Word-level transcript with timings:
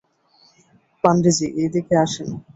পান্ডে 1.03 1.31
জী, 1.37 1.47
এইদিকে 1.61 1.95
আসেন। 2.03 2.29